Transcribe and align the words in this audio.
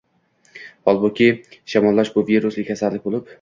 Holbuki, 0.91 1.27
shamollash 1.75 2.11
bu 2.17 2.25
virusli 2.31 2.65
kasallik 2.73 3.07
bo‘lib 3.07 3.29